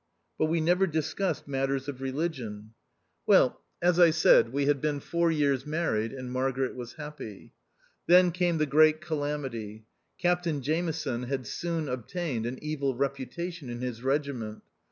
But 0.39 0.47
we 0.47 0.61
never 0.61 0.87
discussed 0.87 1.47
matters 1.47 1.87
of 1.87 2.01
religion. 2.01 2.73
THE 3.27 3.33
OUTCAST. 3.35 3.53
175 3.77 3.85
Well, 3.85 3.87
as 3.87 3.99
I 3.99 4.09
said, 4.09 4.51
we 4.51 4.65
had 4.65 4.81
been 4.81 4.99
four 4.99 5.31
years 5.31 5.67
married, 5.67 6.11
and 6.11 6.31
Margaret 6.31 6.73
was 6.75 6.93
happy. 6.93 7.53
Then 8.07 8.31
came 8.31 8.57
the 8.57 8.65
great 8.65 8.99
calamity. 8.99 9.85
Captain 10.17 10.63
Jameson 10.63 11.25
had 11.27 11.45
soon 11.45 11.87
obtained 11.87 12.47
an 12.47 12.57
evil 12.63 12.95
reputation 12.95 13.69
in 13.69 13.81
his 13.81 14.01
regiment. 14.01 14.63